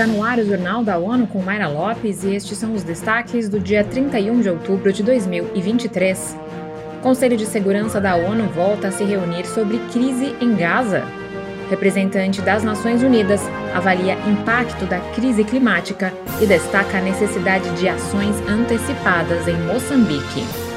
[0.00, 3.50] Está no ar o Jornal da ONU com Mayra Lopes e estes são os destaques
[3.50, 6.38] do dia 31 de outubro de 2023.
[6.96, 11.04] O Conselho de Segurança da ONU volta a se reunir sobre crise em Gaza.
[11.68, 13.42] Representante das Nações Unidas
[13.74, 20.69] avalia impacto da crise climática e destaca a necessidade de ações antecipadas em Moçambique.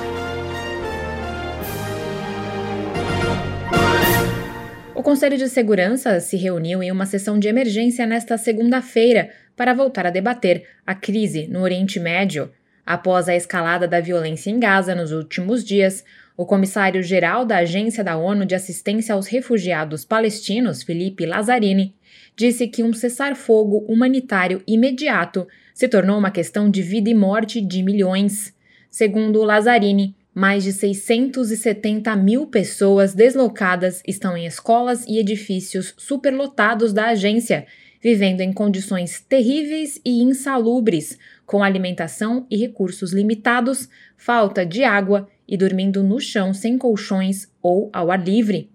[5.13, 10.09] Conselho de Segurança se reuniu em uma sessão de emergência nesta segunda-feira para voltar a
[10.09, 12.49] debater a crise no Oriente Médio.
[12.83, 16.03] Após a escalada da violência em Gaza nos últimos dias,
[16.35, 21.93] o comissário-geral da Agência da ONU de Assistência aos Refugiados Palestinos, Felipe Lazzarini,
[22.35, 27.83] disse que um cessar-fogo humanitário imediato se tornou uma questão de vida e morte de
[27.83, 28.51] milhões.
[28.89, 37.07] Segundo Lazzarini, mais de 670 mil pessoas deslocadas estão em escolas e edifícios superlotados da
[37.07, 37.67] agência,
[38.01, 45.55] vivendo em condições terríveis e insalubres, com alimentação e recursos limitados, falta de água e
[45.55, 48.71] dormindo no chão sem colchões ou ao ar livre.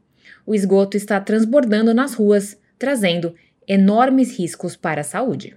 [0.47, 3.35] O esgoto está transbordando nas ruas, trazendo
[3.67, 5.57] enormes riscos para a saúde.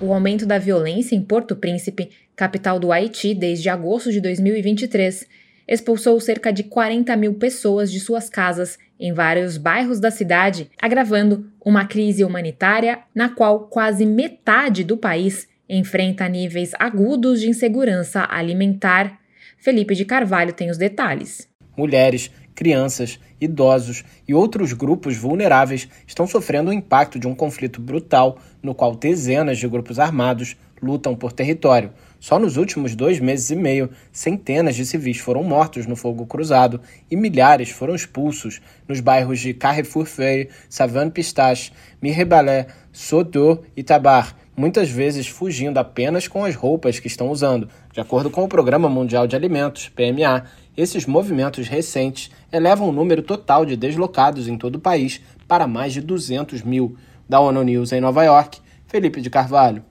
[0.00, 5.26] O aumento da violência em Porto Príncipe, capital do Haiti desde agosto de 2023,
[5.66, 11.50] expulsou cerca de 40 mil pessoas de suas casas em vários bairros da cidade, agravando
[11.64, 19.18] uma crise humanitária na qual quase metade do país enfrenta níveis agudos de insegurança alimentar.
[19.58, 21.48] Felipe de Carvalho tem os detalhes.
[21.76, 28.36] Mulheres, crianças, idosos e outros grupos vulneráveis estão sofrendo o impacto de um conflito brutal
[28.60, 31.92] no qual dezenas de grupos armados lutam por território.
[32.18, 36.80] Só nos últimos dois meses e meio, centenas de civis foram mortos no fogo cruzado
[37.08, 41.70] e milhares foram expulsos nos bairros de Carrefour Feuille, Savane Pistache,
[42.02, 47.68] Mirebalais, Sodor e Tabar, muitas vezes fugindo apenas com as roupas que estão usando.
[47.92, 50.42] De acordo com o Programa Mundial de Alimentos, PMA,
[50.78, 55.92] esses movimentos recentes elevam o número total de deslocados em todo o país para mais
[55.92, 56.96] de 200 mil.
[57.28, 59.84] Da ONU News em Nova York, Felipe de Carvalho.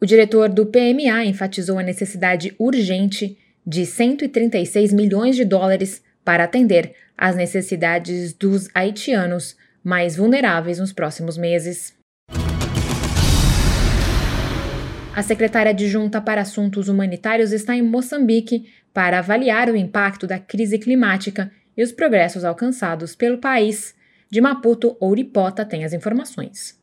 [0.00, 3.36] O diretor do PMA enfatizou a necessidade urgente
[3.66, 11.36] de 136 milhões de dólares para atender às necessidades dos haitianos mais vulneráveis nos próximos
[11.36, 11.94] meses.
[15.14, 20.78] A secretária adjunta para Assuntos Humanitários está em Moçambique para avaliar o impacto da crise
[20.78, 23.92] climática e os progressos alcançados pelo país.
[24.30, 26.78] De Maputo, Ouripota tem as informações.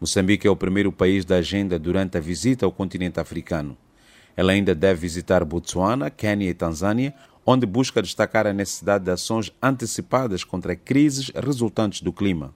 [0.00, 3.76] Moçambique é o primeiro país da agenda durante a visita ao continente africano.
[4.34, 7.14] Ela ainda deve visitar Botsuana, Quênia e Tanzânia,
[7.44, 12.54] onde busca destacar a necessidade de ações antecipadas contra crises resultantes do clima.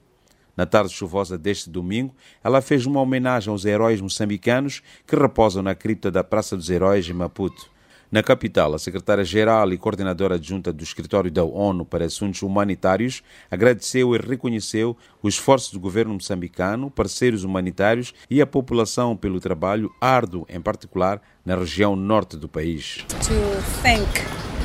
[0.55, 5.75] Na tarde chuvosa deste domingo, ela fez uma homenagem aos heróis moçambicanos que repousam na
[5.75, 7.76] cripta da Praça dos Heróis em Maputo.
[8.09, 14.15] Na capital, a secretária-geral e coordenadora adjunta do Escritório da ONU para Assuntos Humanitários agradeceu
[14.15, 20.45] e reconheceu o esforço do governo moçambicano, parceiros humanitários e a população pelo trabalho árduo,
[20.47, 23.03] em particular na região norte do país.
[23.09, 24.07] To thank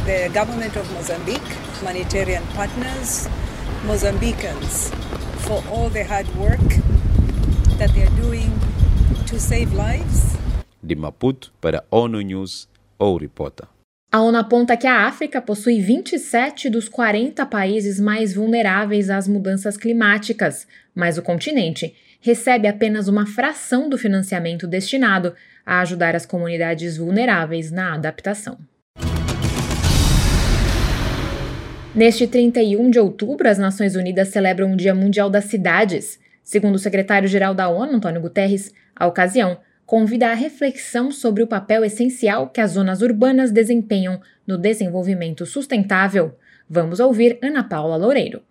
[0.07, 1.43] the government of Mozambique,
[1.81, 3.27] humanitarian partners,
[3.85, 4.93] Mozambicans
[5.41, 6.63] for all the hard work
[7.77, 8.53] that they are doing
[9.27, 10.37] to save lives.
[10.81, 12.69] De Maputo para ONU News,
[14.13, 19.77] A ONU aponta que a África possui 27 dos 40 países mais vulneráveis às mudanças
[19.77, 26.97] climáticas, mas o continente recebe apenas uma fração do financiamento destinado a ajudar as comunidades
[26.97, 28.59] vulneráveis na adaptação.
[31.95, 36.21] Neste 31 de outubro, as Nações Unidas celebram o Dia Mundial das Cidades.
[36.45, 39.59] Segundo o secretário-geral da ONU, Antônio Guterres, a ocasião
[39.93, 46.35] convida à reflexão sobre o papel essencial que as zonas urbanas desempenham no desenvolvimento sustentável.
[46.67, 48.43] Vamos ouvir Ana Paula Loureiro.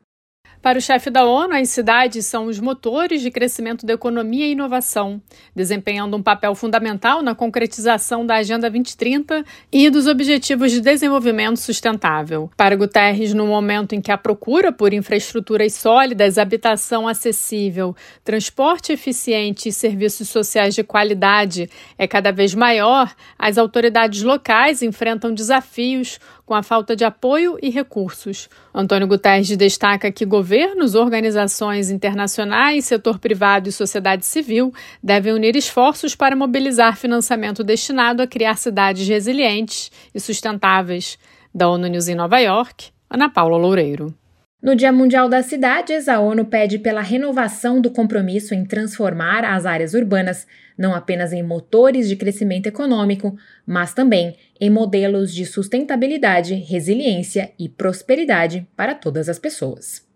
[0.61, 4.51] Para o chefe da ONU, as cidades são os motores de crescimento da economia e
[4.51, 5.19] inovação,
[5.55, 12.47] desempenhando um papel fundamental na concretização da Agenda 2030 e dos Objetivos de Desenvolvimento Sustentável.
[12.55, 19.69] Para Guterres, no momento em que a procura por infraestruturas sólidas, habitação acessível, transporte eficiente
[19.69, 26.19] e serviços sociais de qualidade é cada vez maior, as autoridades locais enfrentam desafios
[26.51, 28.49] com a falta de apoio e recursos.
[28.75, 36.13] Antônio Guterres destaca que governos, organizações internacionais, setor privado e sociedade civil devem unir esforços
[36.13, 41.17] para mobilizar financiamento destinado a criar cidades resilientes e sustentáveis.
[41.55, 44.13] Da ONU News em Nova York, Ana Paula Loureiro.
[44.61, 49.65] No Dia Mundial das Cidades, a ONU pede pela renovação do compromisso em transformar as
[49.65, 50.45] áreas urbanas
[50.77, 57.69] não apenas em motores de crescimento econômico, mas também em modelos de sustentabilidade, resiliência e
[57.69, 60.10] prosperidade para todas as pessoas.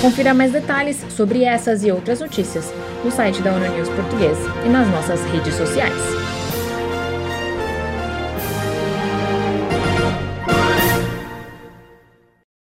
[0.00, 2.72] Confira mais detalhes sobre essas e outras notícias
[3.04, 6.29] no site da ONU News Português e nas nossas redes sociais.